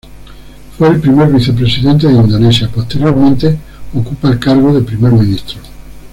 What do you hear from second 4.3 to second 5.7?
cargo de primer ministro.